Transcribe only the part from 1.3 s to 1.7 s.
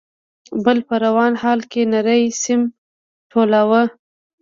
حال